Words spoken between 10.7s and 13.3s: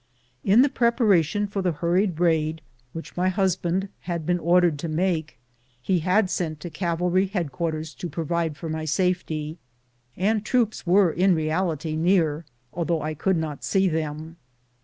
were in reality near, although I